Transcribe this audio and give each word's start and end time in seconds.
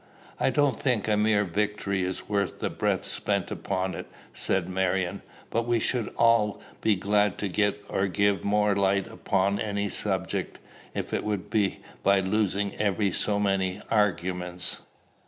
"I 0.39 0.49
don't 0.49 0.79
think 0.81 1.07
a 1.07 1.15
mere 1.15 1.43
victory 1.43 2.01
is 2.01 2.27
worth 2.27 2.57
the 2.57 2.71
breath 2.71 3.05
spent 3.05 3.51
upon 3.51 3.93
it," 3.93 4.07
said 4.33 4.67
Marion. 4.67 5.21
"But 5.51 5.67
we 5.67 5.79
should 5.79 6.11
all 6.17 6.59
be 6.81 6.95
glad 6.95 7.37
to 7.37 7.47
get 7.47 7.85
or 7.87 8.07
give 8.07 8.43
more 8.43 8.75
light 8.75 9.05
upon 9.05 9.59
any 9.59 9.89
subject, 9.89 10.57
if 10.95 11.13
it 11.13 11.51
be 11.51 11.81
by 12.01 12.19
losing 12.19 12.73
ever 12.77 13.11
so 13.13 13.39
many 13.39 13.79
arguments. 13.91 14.81